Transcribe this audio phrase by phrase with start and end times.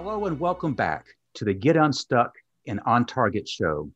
[0.00, 2.32] Hello and welcome back to the Get Unstuck
[2.68, 3.90] and On Target show.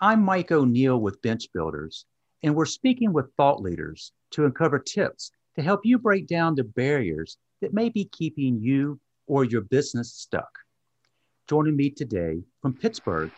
[0.00, 2.06] I'm Mike O'Neill with Bench Builders,
[2.42, 6.64] and we're speaking with thought leaders to uncover tips to help you break down the
[6.64, 10.48] barriers that may be keeping you or your business stuck.
[11.50, 13.30] Joining me today from Pittsburgh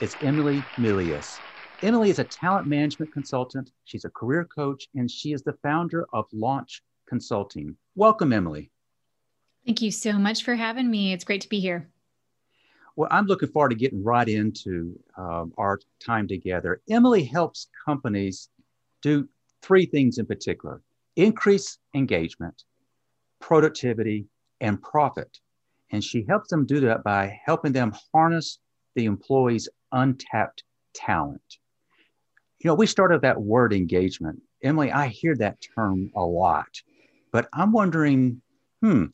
[0.00, 1.40] is Emily Melious.
[1.82, 6.06] Emily is a talent management consultant, she's a career coach, and she is the founder
[6.12, 7.76] of Launch Consulting.
[7.96, 8.70] Welcome, Emily.
[9.68, 11.12] Thank you so much for having me.
[11.12, 11.90] It's great to be here.
[12.96, 16.80] Well, I'm looking forward to getting right into um, our time together.
[16.88, 18.48] Emily helps companies
[19.02, 19.28] do
[19.60, 20.80] three things in particular
[21.16, 22.64] increase engagement,
[23.40, 24.24] productivity,
[24.62, 25.38] and profit.
[25.92, 28.60] And she helps them do that by helping them harness
[28.94, 31.58] the employee's untapped talent.
[32.60, 34.40] You know, we started that word engagement.
[34.62, 36.80] Emily, I hear that term a lot,
[37.32, 38.40] but I'm wondering,
[38.80, 39.04] hmm,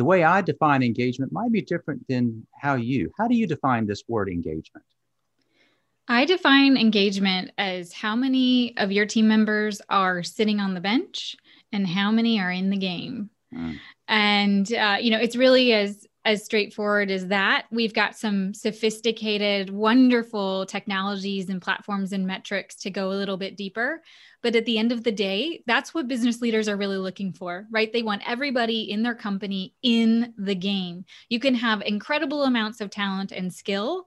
[0.00, 3.12] the way I define engagement might be different than how you.
[3.18, 4.86] How do you define this word engagement?
[6.08, 11.36] I define engagement as how many of your team members are sitting on the bench
[11.70, 13.28] and how many are in the game.
[13.54, 13.78] Mm.
[14.08, 17.66] And uh, you know, it's really as as straightforward as that.
[17.70, 23.56] We've got some sophisticated, wonderful technologies and platforms and metrics to go a little bit
[23.56, 24.02] deeper.
[24.42, 27.66] But at the end of the day, that's what business leaders are really looking for,
[27.70, 27.92] right?
[27.92, 31.04] They want everybody in their company in the game.
[31.28, 34.06] You can have incredible amounts of talent and skill,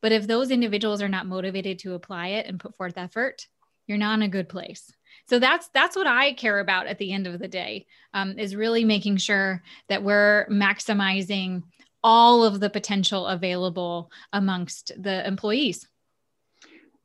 [0.00, 3.48] but if those individuals are not motivated to apply it and put forth effort,
[3.88, 4.92] you're not in a good place.
[5.28, 8.56] So that's that's what I care about at the end of the day um, is
[8.56, 11.62] really making sure that we're maximizing
[12.02, 15.86] all of the potential available amongst the employees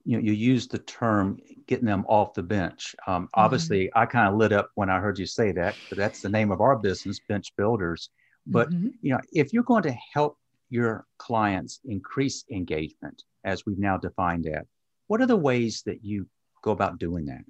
[0.05, 2.95] you know, you used the term getting them off the bench.
[3.07, 3.39] Um, mm-hmm.
[3.39, 6.29] Obviously, I kind of lit up when I heard you say that, but that's the
[6.29, 8.09] name of our business, Bench Builders.
[8.45, 8.89] But mm-hmm.
[9.01, 10.37] you know, if you're going to help
[10.69, 14.65] your clients increase engagement, as we've now defined that,
[15.07, 16.27] what are the ways that you
[16.61, 17.45] go about doing that?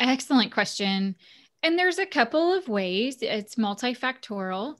[0.00, 1.16] Excellent question.
[1.62, 3.18] And there's a couple of ways.
[3.22, 4.76] It's multifactorial.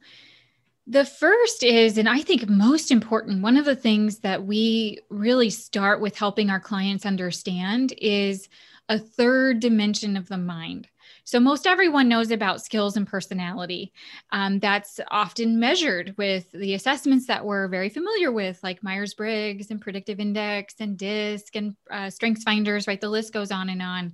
[0.86, 5.50] The first is, and I think most important, one of the things that we really
[5.50, 8.48] start with helping our clients understand is
[8.88, 10.86] a third dimension of the mind.
[11.24, 13.92] So, most everyone knows about skills and personality.
[14.30, 19.72] Um, that's often measured with the assessments that we're very familiar with, like Myers Briggs
[19.72, 23.00] and Predictive Index and DISC and uh, Strengths Finders, right?
[23.00, 24.12] The list goes on and on.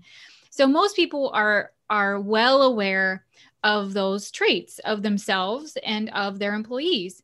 [0.52, 3.24] So, most people are, are well aware
[3.64, 7.22] of those traits of themselves and of their employees.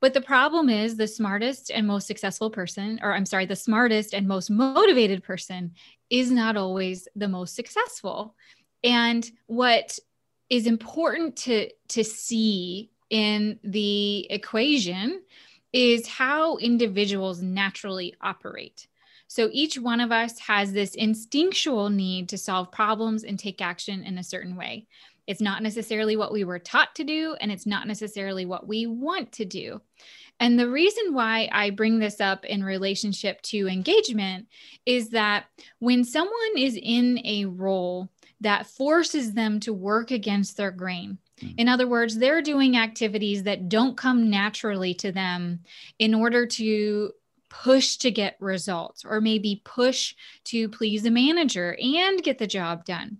[0.00, 4.12] But the problem is the smartest and most successful person, or I'm sorry, the smartest
[4.12, 5.72] and most motivated person
[6.10, 8.36] is not always the most successful.
[8.84, 9.98] And what
[10.50, 15.22] is important to, to see in the equation
[15.72, 18.88] is how individuals naturally operate.
[19.28, 24.02] So each one of us has this instinctual need to solve problems and take action
[24.02, 24.86] in a certain way.
[25.26, 28.86] It's not necessarily what we were taught to do, and it's not necessarily what we
[28.86, 29.82] want to do.
[30.40, 34.46] And the reason why I bring this up in relationship to engagement
[34.86, 35.44] is that
[35.80, 38.08] when someone is in a role
[38.40, 41.48] that forces them to work against their grain, hmm.
[41.58, 45.60] in other words, they're doing activities that don't come naturally to them
[45.98, 47.12] in order to
[47.48, 50.14] push to get results or maybe push
[50.44, 53.18] to please a manager and get the job done.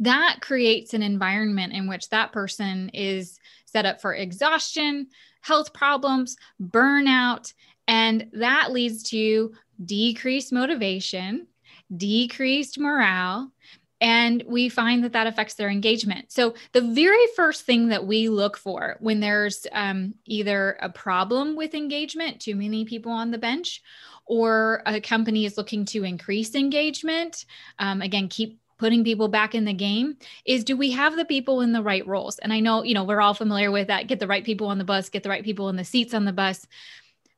[0.00, 5.08] That creates an environment in which that person is set up for exhaustion,
[5.40, 7.52] health problems, burnout,
[7.88, 9.52] and that leads to
[9.84, 11.46] decreased motivation,
[11.94, 13.52] decreased morale,
[14.00, 16.30] and we find that that affects their engagement.
[16.30, 21.56] So, the very first thing that we look for when there's um, either a problem
[21.56, 23.82] with engagement, too many people on the bench,
[24.26, 27.46] or a company is looking to increase engagement,
[27.78, 31.62] um, again, keep putting people back in the game is do we have the people
[31.62, 34.20] in the right roles and i know you know we're all familiar with that get
[34.20, 36.32] the right people on the bus get the right people in the seats on the
[36.32, 36.66] bus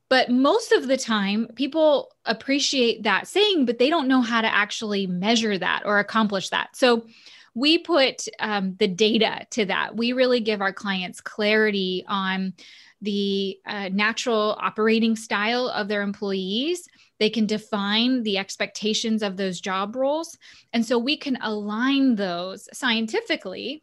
[0.08, 4.54] but most of the time people appreciate that saying but they don't know how to
[4.54, 6.74] actually measure that or accomplish that.
[6.74, 7.06] So
[7.54, 9.96] we put um, the data to that.
[9.96, 12.54] We really give our clients clarity on
[13.02, 16.88] the uh, natural operating style of their employees.
[17.18, 20.38] They can define the expectations of those job roles.
[20.72, 23.82] And so we can align those scientifically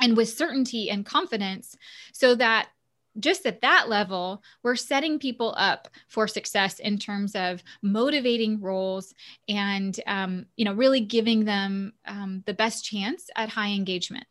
[0.00, 1.76] and with certainty and confidence
[2.12, 2.68] so that
[3.18, 9.14] just at that level, we're setting people up for success in terms of motivating roles
[9.48, 14.26] and, um, you know, really giving them um, the best chance at high engagement.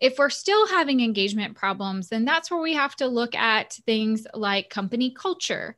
[0.00, 4.26] If we're still having engagement problems, then that's where we have to look at things
[4.34, 5.76] like company culture.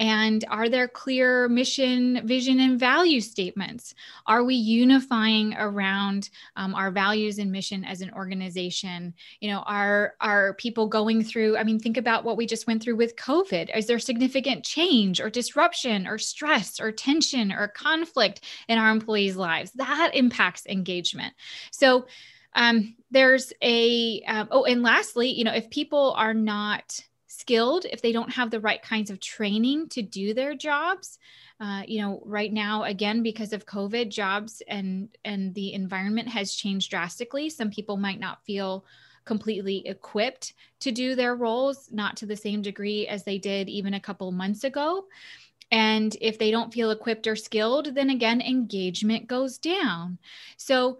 [0.00, 3.94] And are there clear mission, vision, and value statements?
[4.26, 9.14] Are we unifying around um, our values and mission as an organization?
[9.40, 11.56] You know, are are people going through?
[11.56, 13.76] I mean, think about what we just went through with COVID.
[13.76, 19.36] Is there significant change or disruption or stress or tension or conflict in our employees'
[19.36, 19.72] lives?
[19.72, 21.34] That impacts engagement.
[21.70, 22.06] So
[22.54, 28.00] um, there's a um, oh, and lastly, you know, if people are not skilled, if
[28.00, 31.18] they don't have the right kinds of training to do their jobs,
[31.60, 36.54] uh, you know, right now again because of COVID, jobs and and the environment has
[36.54, 37.50] changed drastically.
[37.50, 38.84] Some people might not feel
[39.24, 43.94] completely equipped to do their roles, not to the same degree as they did even
[43.94, 45.06] a couple months ago.
[45.70, 50.18] And if they don't feel equipped or skilled, then again, engagement goes down.
[50.56, 50.98] So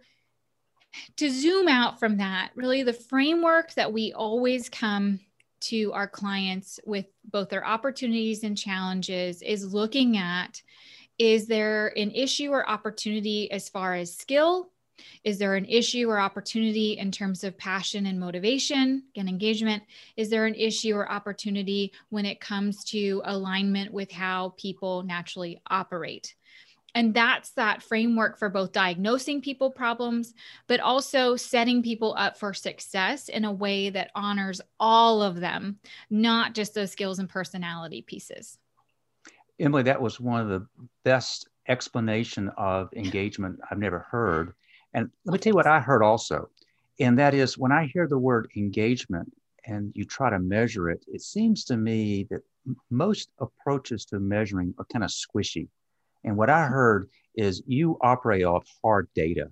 [1.16, 5.20] to zoom out from that, really the framework that we always come
[5.60, 10.62] to our clients with both their opportunities and challenges is looking at
[11.18, 14.70] is there an issue or opportunity as far as skill?
[15.22, 19.82] Is there an issue or opportunity in terms of passion and motivation and engagement?
[20.16, 25.60] Is there an issue or opportunity when it comes to alignment with how people naturally
[25.68, 26.34] operate?
[26.94, 30.32] And that's that framework for both diagnosing people problems,
[30.68, 35.78] but also setting people up for success in a way that honors all of them,
[36.08, 38.58] not just those skills and personality pieces.
[39.58, 40.66] Emily, that was one of the
[41.04, 44.54] best explanation of engagement I've never heard.
[44.92, 46.48] And let me tell you what I heard also.
[47.00, 49.32] And that is when I hear the word engagement
[49.66, 52.42] and you try to measure it, it seems to me that
[52.90, 55.68] most approaches to measuring are kind of squishy
[56.24, 59.50] and what I heard is you operate off hard data.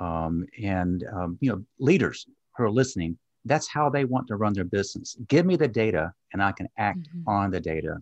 [0.00, 2.26] Um, and, um, you know, leaders
[2.56, 5.16] who are listening, that's how they want to run their business.
[5.28, 7.28] Give me the data and I can act mm-hmm.
[7.28, 7.98] on the data.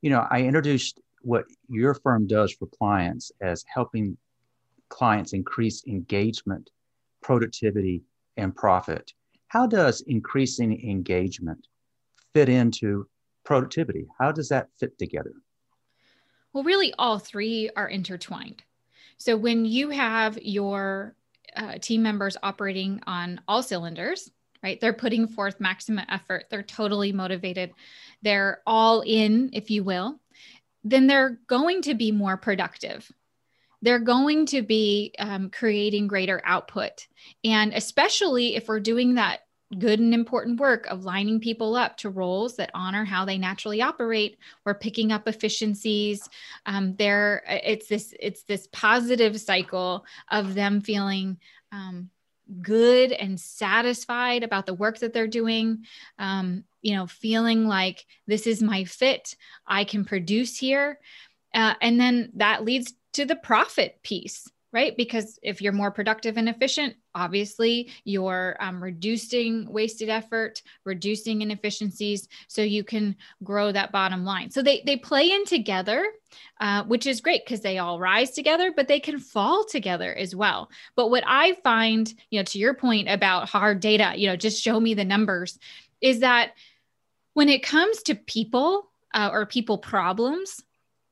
[0.00, 4.16] You know, I introduced what your firm does for clients as helping
[4.88, 6.70] clients increase engagement,
[7.22, 8.02] productivity,
[8.36, 9.12] and profit.
[9.48, 11.66] How does increasing engagement
[12.32, 13.08] fit into
[13.44, 14.06] productivity?
[14.20, 15.32] How does that fit together?
[16.52, 18.62] Well, really, all three are intertwined.
[19.16, 21.14] So when you have your
[21.54, 24.30] uh, team members operating on all cylinders,
[24.62, 24.80] right?
[24.80, 27.72] They're putting forth maximum effort, they're totally motivated,
[28.22, 30.20] they're all in, if you will,
[30.84, 33.10] then they're going to be more productive.
[33.82, 37.06] They're going to be um, creating greater output.
[37.44, 39.40] And especially if we're doing that
[39.76, 43.82] good and important work of lining people up to roles that honor how they naturally
[43.82, 46.28] operate we're picking up efficiencies.
[46.64, 51.38] Um, there it's this it's this positive cycle of them feeling
[51.70, 52.08] um,
[52.62, 55.84] good and satisfied about the work that they're doing.
[56.18, 59.34] Um, you know feeling like this is my fit
[59.66, 60.98] i can produce here.
[61.54, 64.96] Uh, and then that leads to the profit piece right?
[64.96, 72.28] Because if you're more productive and efficient, obviously you're um, reducing wasted effort, reducing inefficiencies,
[72.48, 74.50] so you can grow that bottom line.
[74.50, 76.06] So they they play in together,
[76.60, 80.36] uh, which is great because they all rise together, but they can fall together as
[80.36, 80.70] well.
[80.96, 84.62] But what I find, you know, to your point about hard data, you know, just
[84.62, 85.58] show me the numbers,
[86.02, 86.52] is that
[87.32, 90.62] when it comes to people uh, or people problems.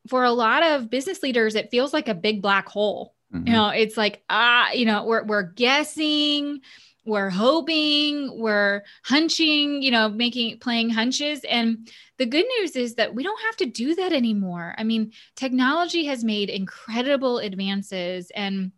[0.09, 3.47] For a lot of business leaders, it feels like a big black hole Mm-hmm.
[3.47, 6.61] You know, it's like, ah, you know, we're, we're guessing,
[7.05, 11.41] we're hoping, we're hunching, you know, making, playing hunches.
[11.49, 11.89] And
[12.19, 14.75] the good news is that we don't have to do that anymore.
[14.77, 18.73] I mean, technology has made incredible advances and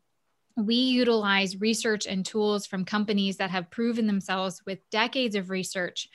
[0.57, 6.09] we utilize research and tools from companies that have proven themselves with decades of research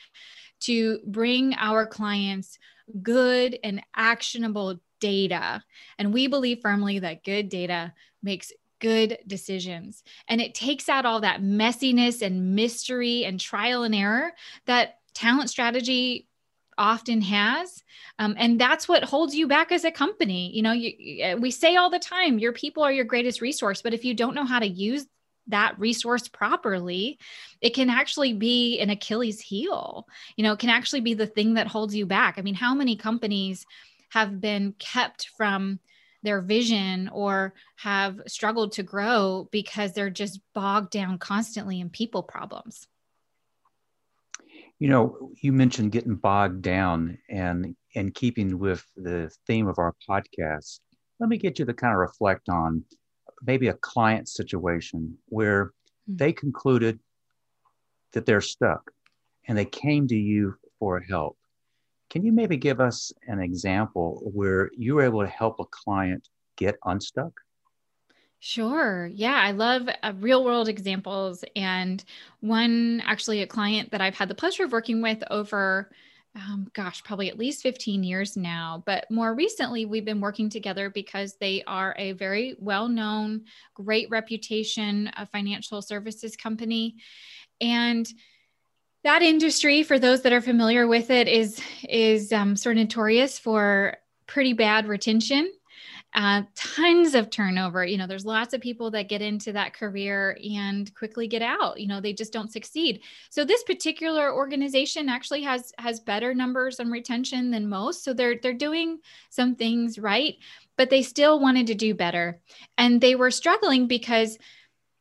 [0.60, 2.60] to bring our clients
[3.02, 5.64] good and actionable data.
[5.98, 7.94] And we believe firmly that good data
[8.24, 10.04] makes good decisions.
[10.28, 14.34] And it takes out all that messiness and mystery and trial and error
[14.66, 16.28] that talent strategy
[16.78, 17.84] often has.
[18.20, 20.54] Um, and that's what holds you back as a company.
[20.54, 23.94] You know you, we say all the time your people are your greatest resource but
[23.94, 25.06] if you don't know how to use
[25.48, 27.20] that resource properly
[27.60, 31.56] it can actually be an achilles heel you know it can actually be the thing
[31.56, 32.38] that holds you back.
[32.38, 33.66] I mean how many companies
[34.10, 35.80] have been kept from
[36.24, 42.24] their vision or have struggled to grow because they're just bogged down constantly in people
[42.24, 42.88] problems.
[44.80, 49.94] You know, you mentioned getting bogged down and and keeping with the theme of our
[50.10, 50.80] podcast.
[51.20, 52.84] Let me get you to kind of reflect on
[53.46, 56.18] maybe a client situation where mm-hmm.
[56.18, 57.00] they concluded
[58.14, 58.92] that they're stuck
[59.48, 61.38] and they came to you for help.
[62.14, 66.30] Can you maybe give us an example where you were able to help a client
[66.58, 67.32] get unstuck?
[68.38, 69.10] Sure.
[69.12, 71.44] Yeah, I love uh, real world examples.
[71.56, 72.04] And
[72.40, 75.90] one, actually, a client that I've had the pleasure of working with over
[76.36, 78.84] um, gosh, probably at least 15 years now.
[78.86, 84.10] But more recently, we've been working together because they are a very well known, great
[84.10, 86.96] reputation a financial services company.
[87.62, 88.08] And
[89.04, 93.38] that industry, for those that are familiar with it, is is um, sort of notorious
[93.40, 95.52] for pretty bad retention
[96.16, 97.84] uh, tons of turnover.
[97.84, 101.80] You know, there's lots of people that get into that career and quickly get out.
[101.80, 103.02] You know, they just don't succeed.
[103.30, 108.04] So this particular organization actually has has better numbers on retention than most.
[108.04, 110.36] So they're they're doing some things right,
[110.78, 112.40] but they still wanted to do better,
[112.78, 114.38] and they were struggling because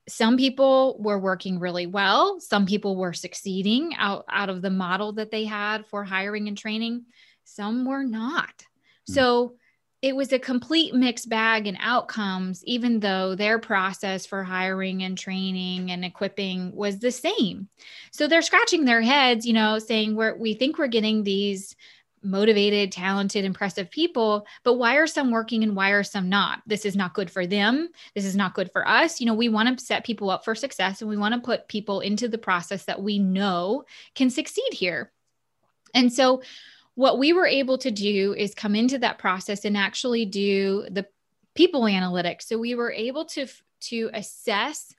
[0.09, 5.13] some people were working really well some people were succeeding out, out of the model
[5.13, 7.05] that they had for hiring and training
[7.45, 8.65] some were not
[9.09, 9.15] mm.
[9.15, 9.55] so
[10.03, 15.17] it was a complete mixed bag in outcomes, even though their process for hiring and
[15.17, 17.69] training and equipping was the same.
[18.11, 21.77] So they're scratching their heads, you know, saying we're, we think we're getting these
[22.23, 26.63] motivated, talented, impressive people, but why are some working and why are some not?
[26.67, 27.89] This is not good for them.
[28.15, 29.21] This is not good for us.
[29.21, 31.69] You know, we want to set people up for success and we want to put
[31.69, 35.11] people into the process that we know can succeed here.
[35.95, 36.43] And so
[36.95, 41.07] what we were able to do is come into that process and actually do the
[41.55, 42.43] people analytics.
[42.43, 43.47] So we were able to
[43.81, 44.95] to assess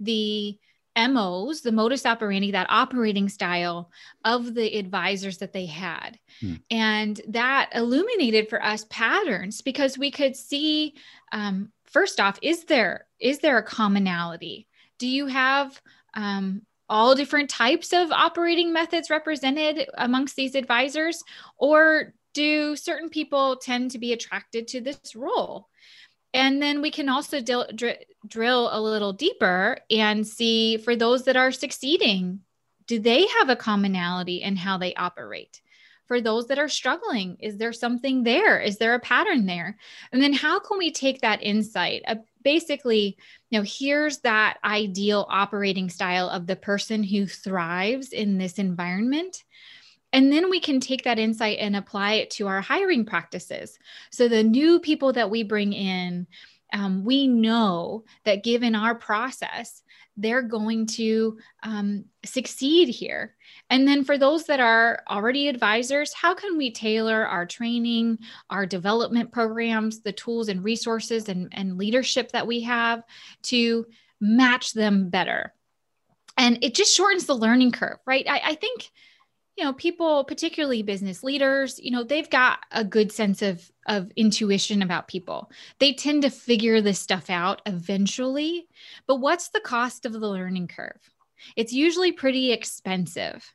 [0.00, 0.58] the
[0.98, 3.90] MOs, the modus operandi, that operating style
[4.24, 6.18] of the advisors that they had.
[6.40, 6.54] Hmm.
[6.70, 10.94] And that illuminated for us patterns because we could see
[11.32, 14.66] um, first off, is there is there a commonality?
[14.98, 15.80] Do you have
[16.14, 21.22] um, all different types of operating methods represented amongst these advisors?
[21.56, 25.68] Or do certain people tend to be attracted to this role?
[26.34, 31.24] And then we can also dil- dr- drill a little deeper and see for those
[31.24, 32.40] that are succeeding,
[32.86, 35.60] do they have a commonality in how they operate?
[36.06, 38.58] For those that are struggling, is there something there?
[38.60, 39.76] Is there a pattern there?
[40.10, 43.18] And then how can we take that insight, uh, basically,
[43.50, 49.44] you know, here's that ideal operating style of the person who thrives in this environment.
[50.12, 53.78] And then we can take that insight and apply it to our hiring practices.
[54.10, 56.26] So the new people that we bring in,
[56.72, 59.82] um, we know that given our process,
[60.16, 63.36] they're going to um, succeed here.
[63.70, 68.18] And then for those that are already advisors, how can we tailor our training,
[68.50, 73.02] our development programs, the tools and resources and, and leadership that we have
[73.44, 73.86] to
[74.20, 75.54] match them better?
[76.36, 78.26] And it just shortens the learning curve, right?
[78.28, 78.90] I, I think
[79.58, 84.12] you know people particularly business leaders you know they've got a good sense of of
[84.16, 85.50] intuition about people.
[85.80, 88.68] They tend to figure this stuff out eventually.
[89.06, 91.00] But what's the cost of the learning curve
[91.56, 93.52] it's usually pretty expensive.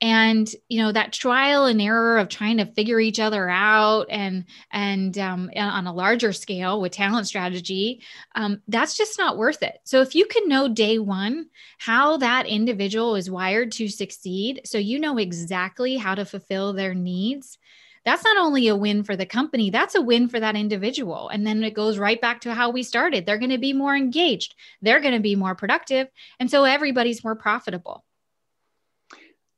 [0.00, 4.44] And you know that trial and error of trying to figure each other out and
[4.72, 8.02] and um, on a larger scale with talent strategy
[8.34, 9.78] um, that's just not worth it.
[9.84, 11.46] So if you can know day one
[11.78, 16.94] how that individual is wired to succeed so you know exactly how to fulfill their
[16.94, 17.58] needs
[18.04, 21.28] that's not only a win for the company, that's a win for that individual.
[21.28, 23.26] And then it goes right back to how we started.
[23.26, 26.08] They're going to be more engaged, they're going to be more productive.
[26.40, 28.04] And so everybody's more profitable.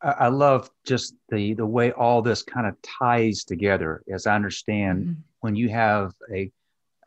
[0.04, 4.02] I love just the the way all this kind of ties together.
[4.12, 5.20] As I understand, mm-hmm.
[5.40, 6.52] when you have a,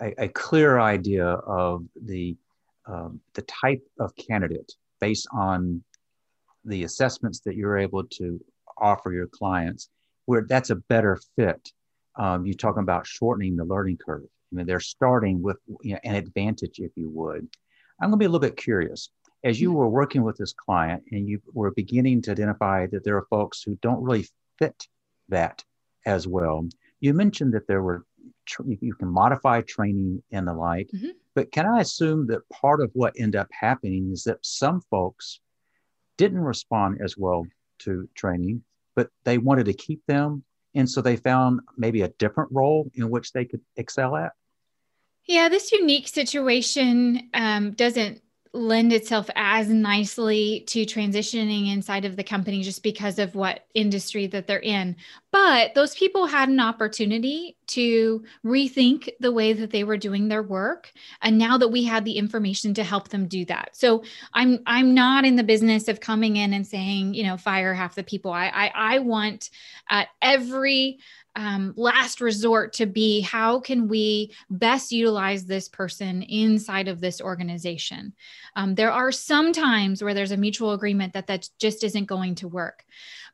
[0.01, 2.36] a, a clear idea of the
[2.88, 5.84] um, the type of candidate based on
[6.65, 8.44] the assessments that you're able to
[8.79, 9.89] offer your clients,
[10.27, 11.72] where that's a better fit.
[12.15, 14.24] Um, you're talking about shortening the learning curve.
[14.24, 17.48] I mean, they're starting with you know, an advantage, if you would.
[18.00, 19.10] I'm going to be a little bit curious
[19.43, 19.77] as you mm-hmm.
[19.77, 23.62] were working with this client and you were beginning to identify that there are folks
[23.63, 24.27] who don't really
[24.60, 24.88] fit
[25.29, 25.63] that
[26.05, 26.67] as well,
[27.00, 28.05] you mentioned that there were
[28.65, 30.89] you can modify training and the like.
[30.93, 31.10] Mm-hmm.
[31.36, 35.39] But can I assume that part of what ended up happening is that some folks
[36.17, 37.46] didn't respond as well
[37.79, 38.63] to training,
[38.98, 40.44] but they wanted to keep them.
[40.75, 44.34] And so they found maybe a different role in which they could excel at?
[45.25, 48.22] Yeah, this unique situation um, doesn't
[48.54, 54.27] lend itself as nicely to transitioning inside of the company just because of what industry
[54.27, 54.96] that they're in.
[55.32, 60.44] But those people had an opportunity to rethink the way that they were doing their
[60.44, 60.92] work.
[61.22, 63.75] And now that we had the information to help them do that.
[63.75, 67.74] So I'm I'm not in the business of coming in and saying, you know, fire
[67.74, 68.32] half the people.
[68.32, 69.50] I I, I want
[69.89, 71.00] uh, every
[71.38, 77.22] um, last resort to be how can we best utilize this person inside of this
[77.22, 78.13] organization?
[78.56, 82.36] Um, there are some times where there's a mutual agreement that that just isn't going
[82.36, 82.84] to work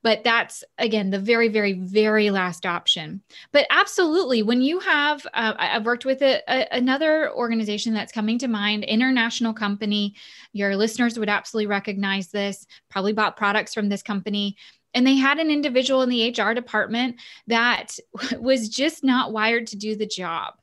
[0.03, 3.21] but that's again the very very very last option.
[3.51, 8.37] But absolutely when you have uh, i've worked with a, a, another organization that's coming
[8.39, 10.15] to mind international company.
[10.51, 14.57] Your listeners would absolutely recognize this probably bought products from this company
[14.93, 17.97] and they had an individual in the HR department that
[18.39, 20.55] was just not wired to do the job.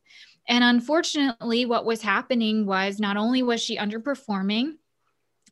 [0.48, 4.74] And unfortunately, what was happening was not only was she underperforming,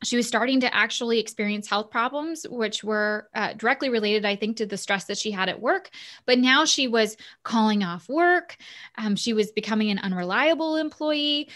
[0.04, 4.56] she was starting to actually experience health problems, which were uh, directly related, I think,
[4.58, 5.90] to the stress that she had at work.
[6.24, 8.56] But now she was calling off work.
[8.96, 11.48] Um, she was becoming an unreliable employee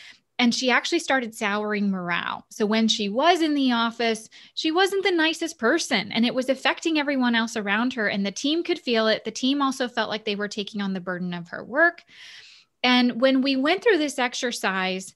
[0.43, 2.45] and she actually started souring morale.
[2.51, 6.49] So when she was in the office, she wasn't the nicest person and it was
[6.49, 8.09] affecting everyone else around her.
[8.09, 9.25] And the team could feel it.
[9.25, 12.03] The team also felt like they were taking on the burden of her work.
[12.83, 15.15] And when we went through this exercise,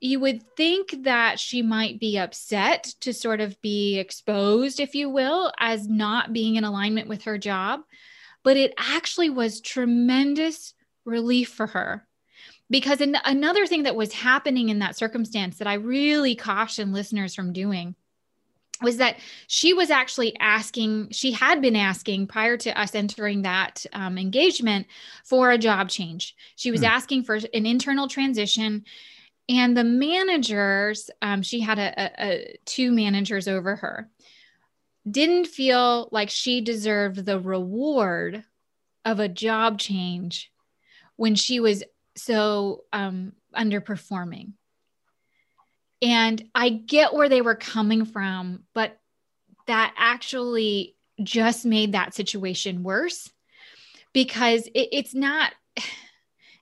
[0.00, 5.10] you would think that she might be upset to sort of be exposed, if you
[5.10, 7.80] will, as not being in alignment with her job.
[8.42, 10.72] But it actually was tremendous
[11.04, 12.05] relief for her
[12.70, 17.34] because an- another thing that was happening in that circumstance that I really caution listeners
[17.34, 17.94] from doing
[18.82, 23.86] was that she was actually asking, she had been asking prior to us entering that
[23.92, 24.86] um, engagement
[25.24, 26.36] for a job change.
[26.56, 26.86] She was hmm.
[26.86, 28.84] asking for an internal transition.
[29.48, 34.10] And the managers, um, she had a, a, a two managers over her,
[35.08, 38.44] didn't feel like she deserved the reward
[39.04, 40.50] of a job change
[41.14, 41.84] when she was
[42.16, 44.52] so um, underperforming.
[46.02, 48.98] And I get where they were coming from, but
[49.66, 53.30] that actually just made that situation worse
[54.12, 55.52] because it, it's not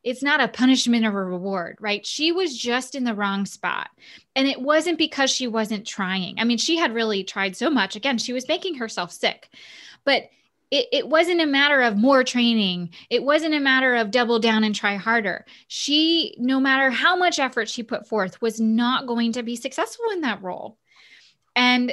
[0.05, 2.05] it's not a punishment or a reward, right?
[2.05, 3.89] She was just in the wrong spot.
[4.37, 6.39] And it wasn't because she wasn't trying.
[6.39, 7.97] I mean, she had really tried so much.
[7.97, 9.49] Again, she was making herself sick.
[10.05, 10.25] But
[10.75, 12.91] it, it wasn't a matter of more training.
[13.09, 15.47] It wasn't a matter of double down and try harder.
[15.69, 20.07] She, no matter how much effort she put forth, was not going to be successful
[20.13, 20.77] in that role.
[21.55, 21.93] And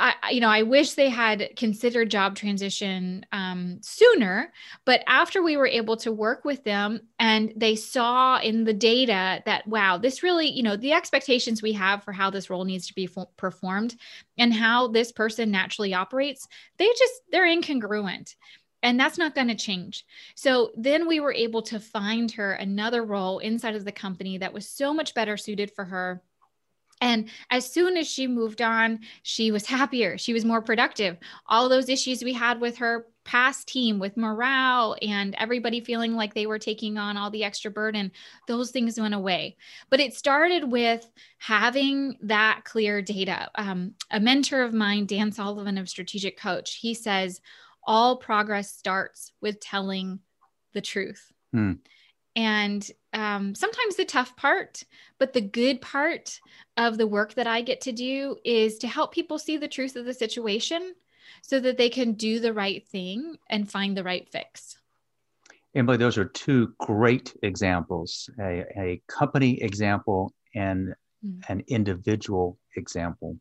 [0.00, 4.52] I, you know, I wish they had considered job transition um, sooner.
[4.86, 9.42] But after we were able to work with them and they saw in the data
[9.44, 12.86] that, wow, this really, you know, the expectations we have for how this role needs
[12.86, 13.96] to be performed
[14.38, 18.34] and how this person naturally operates, they just, they're incongruent.
[18.82, 20.06] And that's not going to change.
[20.34, 24.54] So then we were able to find her another role inside of the company that
[24.54, 26.22] was so much better suited for her
[27.00, 30.18] and as soon as she moved on, she was happier.
[30.18, 31.16] She was more productive.
[31.46, 36.34] All those issues we had with her past team, with morale and everybody feeling like
[36.34, 38.10] they were taking on all the extra burden,
[38.46, 39.56] those things went away.
[39.88, 43.50] But it started with having that clear data.
[43.54, 47.40] Um, a mentor of mine, Dan Sullivan of Strategic Coach, he says,
[47.84, 50.20] all progress starts with telling
[50.72, 51.32] the truth.
[51.52, 51.74] Hmm.
[52.36, 54.84] And um, sometimes the tough part,
[55.18, 56.40] but the good part
[56.76, 59.96] of the work that I get to do is to help people see the truth
[59.96, 60.94] of the situation
[61.42, 64.76] so that they can do the right thing and find the right fix.
[65.74, 71.52] Emily, those are two great examples a, a company example and mm-hmm.
[71.52, 73.36] an individual example.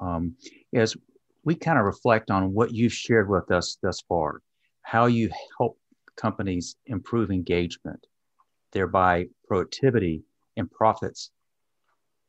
[0.00, 0.36] Um,
[0.74, 0.96] as
[1.44, 4.40] we kind of reflect on what you've shared with us thus far,
[4.82, 5.78] how you help
[6.16, 8.06] companies improve engagement,
[8.72, 10.22] thereby productivity
[10.56, 11.30] and profits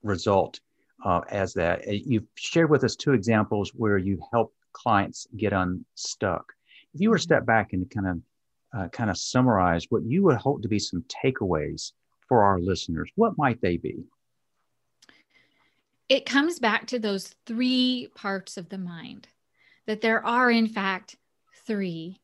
[0.03, 0.59] result
[1.03, 1.87] uh, as that.
[1.87, 6.53] Uh, you've shared with us two examples where you help clients get unstuck.
[6.93, 8.19] If you were to step back and kind of
[8.71, 11.93] uh, kind of summarize what you would hope to be some takeaways
[12.27, 14.03] for our listeners, what might they be?
[16.07, 19.27] It comes back to those three parts of the mind
[19.87, 21.15] that there are, in fact,
[21.65, 22.19] three.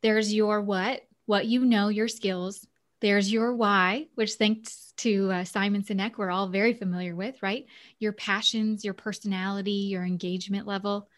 [0.00, 2.66] There's your what, what you know, your skills.
[3.04, 7.66] There's your why, which thanks to uh, Simon Sinek, we're all very familiar with, right?
[7.98, 11.10] Your passions, your personality, your engagement level.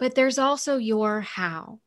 [0.00, 1.80] But there's also your how,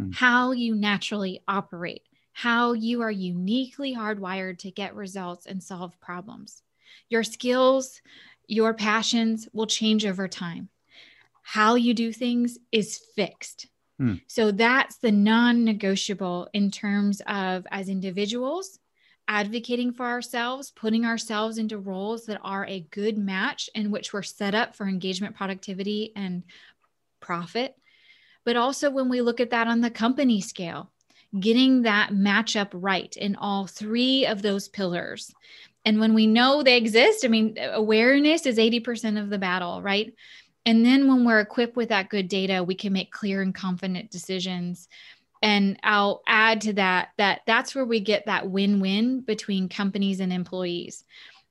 [0.00, 0.14] mm.
[0.14, 6.62] how you naturally operate, how you are uniquely hardwired to get results and solve problems.
[7.10, 8.00] Your skills,
[8.48, 10.70] Your passions will change over time.
[11.42, 13.66] How you do things is fixed.
[13.98, 14.14] Hmm.
[14.26, 18.78] So that's the non negotiable in terms of as individuals
[19.32, 24.22] advocating for ourselves, putting ourselves into roles that are a good match in which we're
[24.22, 26.42] set up for engagement, productivity, and
[27.18, 27.74] profit.
[28.44, 30.92] But also when we look at that on the company scale,
[31.40, 35.32] getting that matchup right in all three of those pillars.
[35.86, 40.12] And when we know they exist, I mean, awareness is 80% of the battle, right?
[40.66, 44.10] And then when we're equipped with that good data, we can make clear and confident
[44.10, 44.88] decisions.
[45.42, 50.32] And I'll add to that that that's where we get that win-win between companies and
[50.32, 51.04] employees.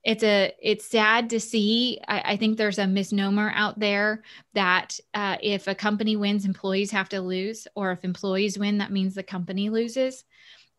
[0.04, 2.00] It's a it's sad to see.
[2.08, 4.24] I, I think there's a misnomer out there
[4.54, 8.92] that uh, if a company wins, employees have to lose, or if employees win, that
[8.92, 10.24] means the company loses.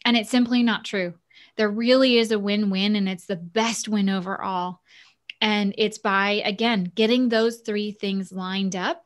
[0.04, 1.14] And it's simply not true.
[1.56, 4.80] There really is a win-win, and it's the best win overall.
[5.40, 9.04] And it's by, again, getting those three things lined up.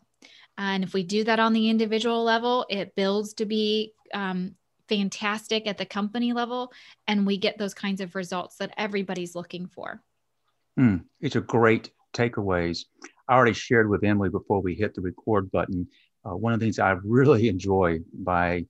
[0.58, 4.54] And if we do that on the individual level, it builds to be um,
[4.88, 6.72] fantastic at the company level.
[7.06, 10.02] And we get those kinds of results that everybody's looking for.
[10.78, 12.84] Mm, it's a great takeaways.
[13.28, 15.88] I already shared with Emily before we hit the record button.
[16.24, 18.66] Uh, one of the things I really enjoy by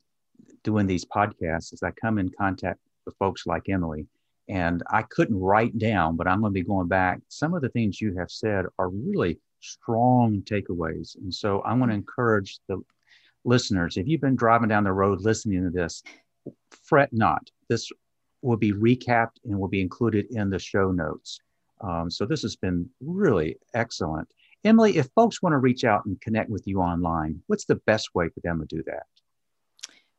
[0.63, 4.07] doing these podcasts is I come in contact with folks like Emily
[4.49, 7.21] and I couldn't write down, but I'm going to be going back.
[7.29, 11.17] Some of the things you have said are really strong takeaways.
[11.17, 12.81] And so I want to encourage the
[13.45, 16.03] listeners if you've been driving down the road listening to this,
[16.85, 17.49] fret not.
[17.69, 17.91] This
[18.43, 21.41] will be recapped and will be included in the show notes.
[21.81, 24.29] Um, so this has been really excellent.
[24.65, 28.15] Emily, if folks want to reach out and connect with you online, what's the best
[28.15, 29.05] way for them to do that?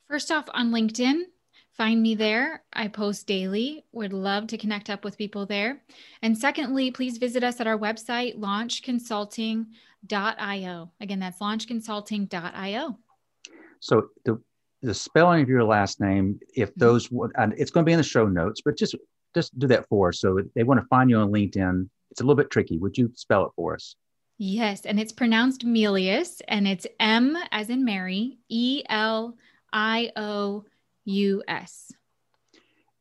[0.08, 1.24] First off, on LinkedIn,
[1.78, 2.64] Find me there.
[2.74, 3.86] I post daily.
[3.92, 5.84] Would love to connect up with people there.
[6.24, 10.92] And secondly, please visit us at our website, launchconsulting.io.
[11.00, 12.98] Again, that's launchconsulting.io.
[13.80, 14.42] So the
[14.84, 16.80] the spelling of your last name, if mm-hmm.
[16.80, 18.96] those and it's going to be in the show notes, but just
[19.36, 20.20] just do that for us.
[20.20, 21.88] So they want to find you on LinkedIn.
[22.10, 22.80] It's a little bit tricky.
[22.80, 23.96] Would you spell it for us?
[24.40, 29.38] Yes, and it's pronounced Melious, and it's M as in Mary, E L
[29.72, 30.66] I O
[31.08, 31.92] US.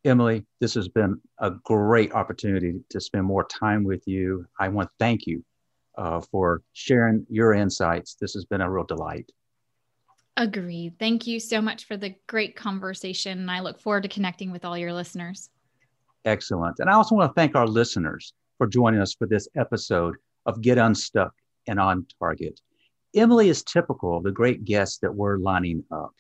[0.05, 4.47] Emily, this has been a great opportunity to spend more time with you.
[4.59, 5.45] I want to thank you
[5.99, 8.15] uh, for sharing your insights.
[8.15, 9.31] This has been a real delight.
[10.37, 10.95] Agreed.
[10.99, 13.39] Thank you so much for the great conversation.
[13.41, 15.51] And I look forward to connecting with all your listeners.
[16.25, 16.79] Excellent.
[16.79, 20.61] And I also want to thank our listeners for joining us for this episode of
[20.61, 21.33] Get Unstuck
[21.67, 22.61] and On Target.
[23.15, 26.13] Emily is typical of the great guests that we're lining up.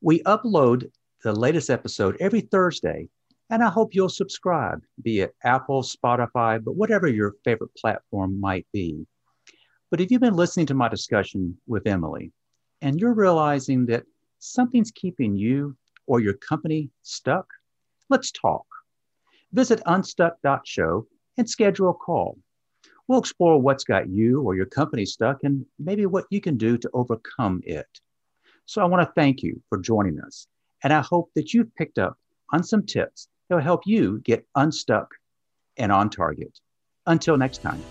[0.00, 0.90] We upload
[1.24, 3.08] the latest episode every Thursday.
[3.50, 8.66] And I hope you'll subscribe, be it Apple, Spotify, but whatever your favorite platform might
[8.72, 9.06] be.
[9.90, 12.30] But if you've been listening to my discussion with Emily
[12.82, 14.04] and you're realizing that
[14.38, 17.46] something's keeping you or your company stuck,
[18.10, 18.66] let's talk.
[19.52, 21.06] Visit unstuck.show
[21.38, 22.38] and schedule a call.
[23.08, 26.76] We'll explore what's got you or your company stuck and maybe what you can do
[26.78, 27.86] to overcome it.
[28.66, 30.46] So I want to thank you for joining us.
[30.84, 32.18] And I hope that you've picked up
[32.52, 35.08] on some tips that will help you get unstuck
[35.76, 36.60] and on target.
[37.06, 37.82] Until next time.